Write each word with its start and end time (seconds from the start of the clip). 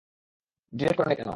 Delete 0.73 0.95
করোনি 0.97 1.15
কেন? 1.15 1.29